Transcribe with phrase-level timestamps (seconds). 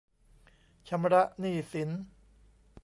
[0.87, 1.89] ชำระหนี้สิน